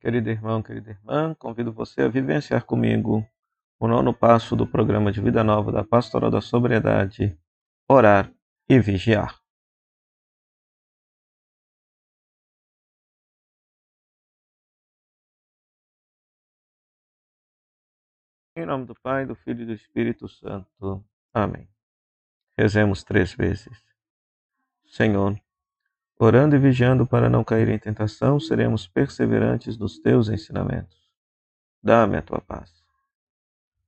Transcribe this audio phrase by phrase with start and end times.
[0.00, 3.26] Querido irmão, querida irmã, convido você a vivenciar comigo
[3.78, 7.38] o nono passo do programa de Vida Nova da Pastoral da Sobriedade,
[7.88, 8.32] orar
[8.68, 9.40] e vigiar.
[18.54, 21.04] Em nome do Pai, do Filho e do Espírito Santo.
[21.32, 21.68] Amém.
[22.56, 23.84] Rezemos três vezes.
[24.86, 25.38] Senhor,
[26.18, 30.96] orando e vigiando para não cair em tentação, seremos perseverantes nos teus ensinamentos.
[31.82, 32.72] Dá-me a tua paz.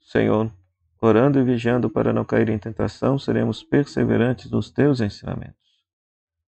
[0.00, 0.52] Senhor,
[1.00, 5.56] orando e vigiando para não cair em tentação, seremos perseverantes nos teus ensinamentos.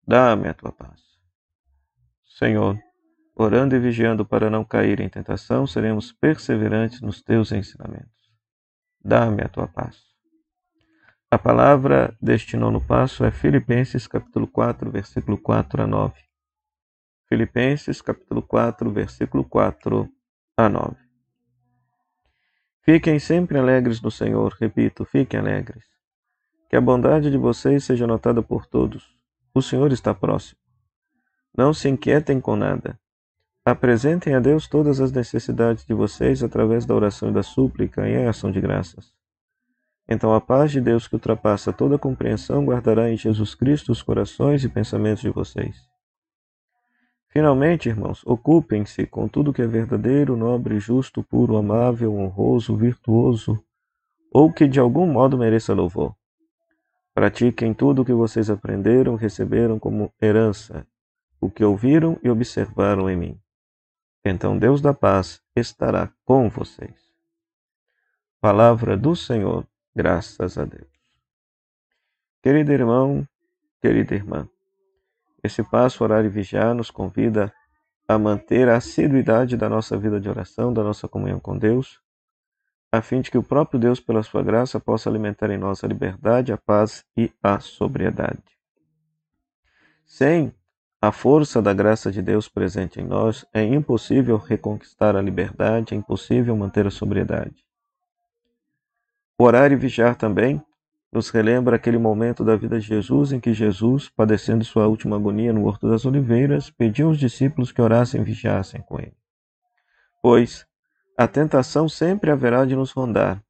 [0.06, 1.02] Dá-me a tua paz.
[2.26, 2.80] Senhor,
[3.36, 8.32] orando e vigiando para não cair em tentação, seremos perseverantes nos teus ensinamentos.
[9.04, 10.09] Dá-me a tua paz.
[11.32, 16.14] A palavra deste nono passo é Filipenses capítulo 4, versículo 4 a 9.
[17.28, 20.10] Filipenses capítulo 4, versículo 4
[20.58, 20.96] a 9.
[22.82, 25.86] Fiquem sempre alegres no Senhor, repito, fiquem alegres.
[26.70, 29.16] Que a bondade de vocês seja notada por todos.
[29.54, 30.60] O Senhor está próximo.
[31.56, 33.00] Não se inquietem com nada
[33.70, 38.14] Apresentem a Deus todas as necessidades de vocês através da oração e da súplica e
[38.14, 39.14] em ação de graças.
[40.10, 44.64] Então a paz de Deus que ultrapassa toda compreensão guardará em Jesus Cristo os corações
[44.64, 45.78] e pensamentos de vocês.
[47.28, 53.64] Finalmente, irmãos, ocupem-se com tudo que é verdadeiro, nobre, justo, puro, amável, honroso, virtuoso,
[54.32, 56.16] ou que de algum modo mereça louvor.
[57.14, 60.88] Pratiquem tudo o que vocês aprenderam, receberam como herança,
[61.40, 63.40] o que ouviram e observaram em mim
[64.24, 66.96] então Deus da paz estará com vocês.
[68.42, 69.68] Palavra do Senhor,
[70.00, 70.88] graças a Deus.
[72.42, 73.28] Querido irmão,
[73.82, 74.48] querida irmã,
[75.44, 77.52] esse passo orar e vigiar nos convida
[78.08, 82.00] a manter a assiduidade da nossa vida de oração, da nossa comunhão com Deus,
[82.90, 85.88] a fim de que o próprio Deus, pela sua graça, possa alimentar em nós a
[85.88, 88.58] liberdade, a paz e a sobriedade.
[90.06, 90.56] Sem
[91.02, 95.98] a força da graça de Deus presente em nós é impossível reconquistar a liberdade, é
[95.98, 97.69] impossível manter a sobriedade.
[99.40, 100.62] Orar e vigiar também
[101.12, 105.54] nos relembra aquele momento da vida de Jesus em que Jesus, padecendo sua última agonia
[105.54, 109.16] no Horto das Oliveiras, pediu aos discípulos que orassem e vigiassem com ele.
[110.22, 110.68] Pois
[111.18, 113.42] a tentação sempre haverá de nos rondar.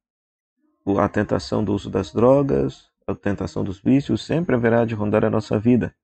[0.98, 5.30] A tentação do uso das drogas, a tentação dos vícios sempre haverá de rondar a
[5.30, 5.94] nossa vida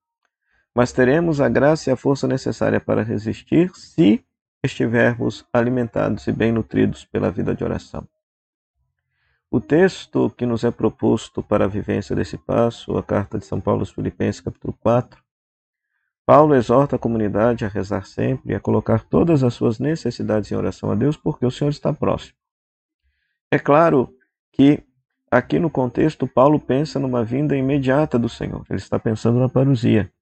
[0.77, 4.23] mas teremos a graça e a força necessária para resistir se
[4.63, 8.07] estivermos alimentados e bem nutridos pela vida de oração.
[9.57, 13.59] O texto que nos é proposto para a vivência desse passo, a carta de São
[13.59, 15.19] Paulo aos Filipenses, capítulo 4,
[16.27, 20.57] Paulo exorta a comunidade a rezar sempre e a colocar todas as suas necessidades em
[20.57, 22.37] oração a Deus, porque o Senhor está próximo.
[23.51, 24.15] É claro
[24.53, 24.85] que
[25.31, 28.63] aqui no contexto Paulo pensa numa vinda imediata do Senhor.
[28.69, 30.13] Ele está pensando na parousia.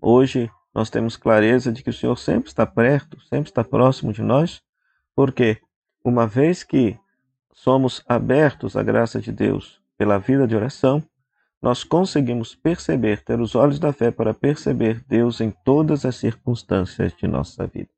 [0.00, 4.22] Hoje nós temos clareza de que o Senhor sempre está perto, sempre está próximo de
[4.22, 4.62] nós,
[5.14, 5.60] porque
[6.02, 6.98] uma vez que
[7.52, 11.02] somos abertos à graça de Deus pela vida de oração,
[11.60, 17.14] nós conseguimos perceber, ter os olhos da fé para perceber Deus em todas as circunstâncias
[17.14, 17.90] de nossa vida.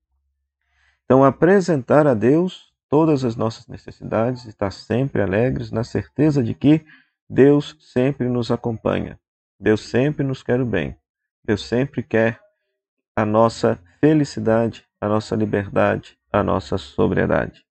[1.04, 6.84] Então, apresentar a Deus todas as nossas necessidades, estar sempre alegres, na certeza de que
[7.28, 9.18] Deus sempre nos acompanha,
[9.58, 10.96] Deus sempre nos quer o bem,
[11.42, 12.38] Deus sempre quer
[13.16, 17.64] a nossa felicidade, a nossa liberdade, a nossa sobriedade.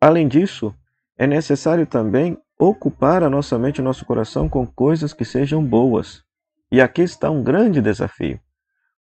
[0.00, 0.74] Além disso,
[1.16, 6.22] é necessário também ocupar a nossa mente e nosso coração com coisas que sejam boas.
[6.70, 8.40] E aqui está um grande desafio,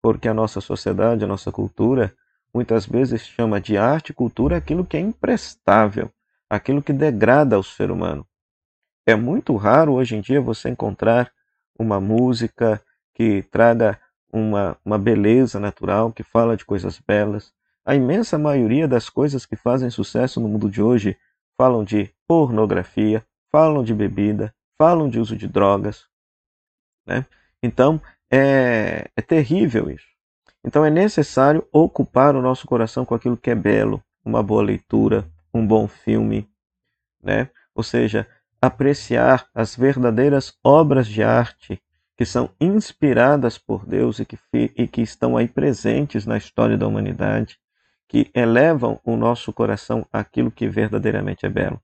[0.02, 2.14] porque a nossa sociedade, a nossa cultura,
[2.54, 6.10] muitas vezes chama de arte e cultura aquilo que é imprestável,
[6.50, 8.26] aquilo que degrada o ser humano.
[9.06, 11.32] É muito raro hoje em dia você encontrar
[11.78, 12.82] uma música,
[13.14, 14.00] que traga
[14.32, 17.52] uma, uma beleza natural, que fala de coisas belas.
[17.86, 21.18] A imensa maioria das coisas que fazem sucesso no mundo de hoje
[21.60, 23.22] falam de pornografia,
[23.52, 26.08] falam de bebida, falam de uso de drogas.
[27.06, 27.26] Né?
[27.62, 28.02] Então,
[28.32, 30.08] é, é terrível isso.
[30.64, 35.30] Então, é necessário ocupar o nosso coração com aquilo que é belo, uma boa leitura,
[35.54, 36.50] um bom filme,
[37.22, 37.50] né?
[37.76, 38.26] ou seja,
[38.62, 41.82] apreciar as verdadeiras obras de arte
[42.16, 46.88] que são inspiradas por Deus e que, e que estão aí presentes na história da
[46.88, 47.60] humanidade,
[48.10, 51.80] que elevam o nosso coração àquilo que verdadeiramente é belo.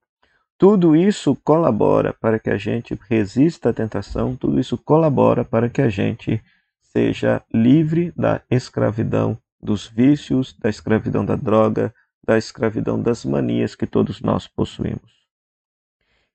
[0.57, 5.81] Tudo isso colabora para que a gente resista à tentação, tudo isso colabora para que
[5.81, 6.43] a gente
[6.81, 11.93] seja livre da escravidão dos vícios, da escravidão da droga,
[12.25, 15.27] da escravidão das manias que todos nós possuímos.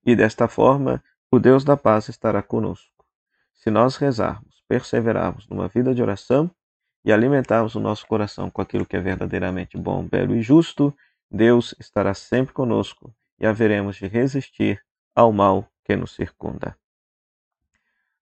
[0.07, 1.03] E desta forma,
[1.33, 3.05] o Deus da paz estará conosco.
[3.55, 6.51] Se nós rezarmos, perseverarmos numa vida de oração
[7.05, 10.95] e alimentarmos o nosso coração com aquilo que é verdadeiramente bom, belo e justo,
[11.31, 14.83] Deus estará sempre conosco e haveremos de resistir
[15.15, 16.77] ao mal que nos circunda.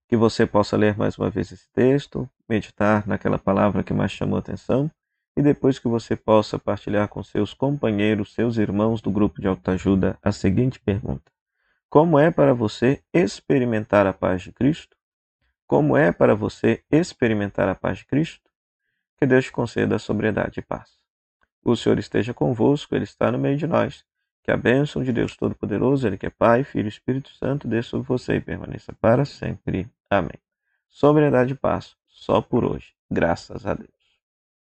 [0.09, 4.39] Que você possa ler mais uma vez esse texto, meditar naquela palavra que mais chamou
[4.39, 4.91] atenção
[5.37, 10.19] e depois que você possa partilhar com seus companheiros, seus irmãos do grupo de autoajuda
[10.23, 11.31] a seguinte pergunta:
[11.89, 14.97] Como é para você experimentar a paz de Cristo?
[15.67, 18.48] Como é para você experimentar a paz de Cristo?
[19.19, 20.91] Que Deus te conceda sobriedade e paz.
[21.65, 24.05] O Senhor esteja convosco, Ele está no meio de nós.
[24.45, 27.83] Que a bênção de Deus Todo-Poderoso, Ele que é Pai, Filho e Espírito Santo, dê
[27.83, 29.91] sobre você e permaneça para sempre.
[30.09, 30.39] Amém.
[30.89, 32.95] Sobriedade e paz, só por hoje.
[33.11, 33.98] Graças a Deus.